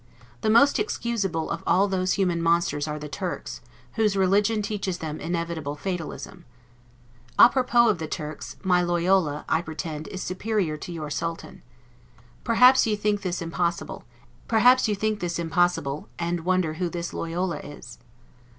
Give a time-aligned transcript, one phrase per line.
[0.41, 3.61] The most excusable of all those human monsters are the Turks,
[3.93, 6.43] whose religion teaches them inevitable fatalism.
[7.37, 11.61] A propos of the Turks, my Loyola, I pretend, is superior to your Sultan.
[12.43, 14.03] Perhaps you think this impossible,
[14.49, 17.99] and wonder who this Loyola is.